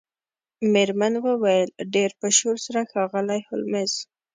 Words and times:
میرمن 0.73 1.13
وویل 1.25 1.69
ډیر 1.93 2.11
په 2.19 2.27
شور 2.37 2.55
سره 2.65 2.79
ښاغلی 2.91 3.41
هولمز 3.47 3.91